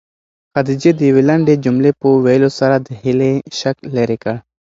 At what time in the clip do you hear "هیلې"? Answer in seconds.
3.01-3.33